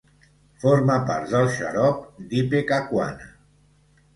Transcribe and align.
Forma 0.61 0.95
part 1.09 1.27
del 1.35 1.45
xarop 1.57 1.99
d'ipecacuana. 2.33 3.29